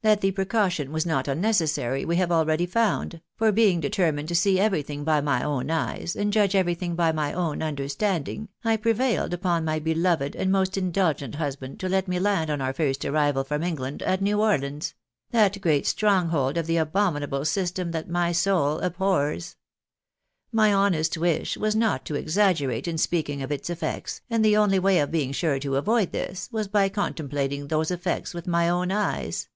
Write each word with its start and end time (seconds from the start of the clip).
That 0.00 0.20
the 0.20 0.30
precaution 0.30 0.92
was 0.92 1.04
not 1.04 1.26
unnecessary, 1.26 2.04
we 2.04 2.16
have 2.16 2.30
already 2.30 2.66
found; 2.66 3.20
for, 3.36 3.50
being 3.50 3.80
determined 3.80 4.28
to 4.28 4.34
see 4.36 4.58
everything 4.60 5.02
by 5.02 5.20
my 5.20 5.42
own 5.42 5.72
eyes, 5.72 6.14
and 6.14 6.32
judge 6.32 6.54
everything 6.54 6.94
by 6.94 7.10
my 7.10 7.32
own 7.32 7.64
understanding, 7.64 8.48
I 8.64 8.76
prevailed 8.76 9.34
upon 9.34 9.64
my 9.64 9.80
beloved 9.80 10.36
and 10.36 10.52
most 10.52 10.78
indulgent 10.78 11.34
husband 11.34 11.80
to 11.80 11.88
let 11.88 12.06
me 12.06 12.20
land 12.20 12.48
on 12.48 12.60
our 12.60 12.72
first 12.72 13.04
arrival 13.04 13.42
from 13.42 13.64
England 13.64 14.00
at 14.04 14.22
New 14.22 14.40
Orleans— 14.40 14.94
that 15.32 15.60
great 15.60 15.84
stronghold 15.84 16.56
of 16.56 16.68
the 16.68 16.76
abominable 16.76 17.44
system 17.44 17.90
that 17.90 18.08
my 18.08 18.30
soul 18.30 18.78
abhors. 18.78 19.56
My 20.52 20.72
honest 20.72 21.18
wish 21.18 21.56
was 21.56 21.74
not 21.74 22.04
to 22.04 22.14
exaggerate 22.14 22.86
in 22.86 22.98
speaking 22.98 23.42
of 23.42 23.50
its 23.50 23.68
effects, 23.68 24.20
and 24.30 24.44
the 24.44 24.56
only 24.56 24.78
way 24.78 25.00
of 25.00 25.10
being 25.10 25.32
sure 25.32 25.58
to 25.58 25.74
avoid 25.76 26.12
this, 26.12 26.48
was 26.52 26.68
by 26.68 26.88
contemplating 26.88 27.66
those 27.66 27.90
effects 27.90 28.32
with 28.32 28.46
my 28.46 28.68
own 28.68 28.92
eyes. 28.92 29.48